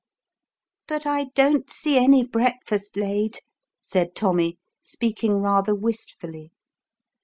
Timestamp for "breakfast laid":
2.25-3.37